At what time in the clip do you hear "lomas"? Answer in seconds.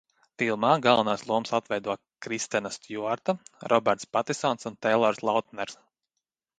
1.31-1.53